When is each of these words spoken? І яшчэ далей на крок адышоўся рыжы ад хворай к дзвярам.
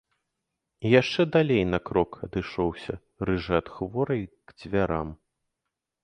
І 0.87 0.91
яшчэ 1.01 1.21
далей 1.35 1.59
на 1.73 1.79
крок 1.89 2.17
адышоўся 2.27 2.95
рыжы 3.31 3.53
ад 3.61 3.67
хворай 3.75 4.21
к 4.53 4.57
дзвярам. 4.63 5.13